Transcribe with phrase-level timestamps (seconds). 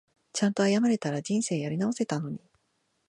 [0.33, 2.41] ちゃんと謝れたら人生やり直せたのに